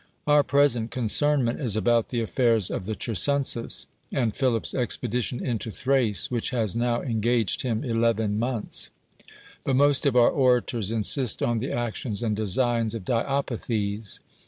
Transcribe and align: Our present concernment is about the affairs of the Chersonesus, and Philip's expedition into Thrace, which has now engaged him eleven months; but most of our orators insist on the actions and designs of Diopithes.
Our 0.25 0.41
present 0.41 0.89
concernment 0.89 1.59
is 1.61 1.75
about 1.75 2.07
the 2.07 2.21
affairs 2.21 2.71
of 2.71 2.85
the 2.85 2.95
Chersonesus, 2.95 3.85
and 4.11 4.35
Philip's 4.35 4.73
expedition 4.73 5.45
into 5.45 5.69
Thrace, 5.69 6.31
which 6.31 6.49
has 6.49 6.75
now 6.75 7.03
engaged 7.03 7.61
him 7.61 7.83
eleven 7.83 8.39
months; 8.39 8.89
but 9.63 9.75
most 9.75 10.07
of 10.07 10.15
our 10.15 10.31
orators 10.31 10.89
insist 10.89 11.43
on 11.43 11.59
the 11.59 11.71
actions 11.71 12.23
and 12.23 12.35
designs 12.35 12.95
of 12.95 13.05
Diopithes. 13.05 14.17